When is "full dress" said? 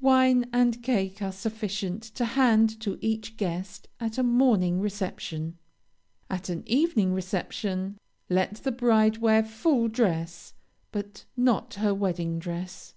9.42-10.54